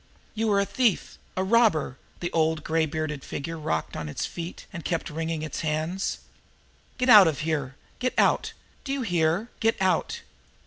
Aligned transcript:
"You 0.33 0.51
are 0.51 0.59
a 0.59 0.65
thief, 0.65 1.19
a 1.37 1.43
robber!" 1.43 1.99
The 2.21 2.31
old 2.31 2.63
gray 2.63 2.87
bearded 2.87 3.23
figure 3.23 3.55
rocked 3.55 3.95
on 3.95 4.09
its 4.09 4.25
feet 4.25 4.65
and 4.73 4.83
kept 4.83 5.11
wringing 5.11 5.43
its 5.43 5.59
hands. 5.59 6.21
"Get 6.97 7.07
out 7.07 7.27
of 7.27 7.41
here! 7.41 7.75
Get 7.99 8.15
out! 8.17 8.53
Do 8.83 8.93
you 8.93 9.03
hear? 9.03 9.51
Get 9.59 9.79
out! 9.79 10.21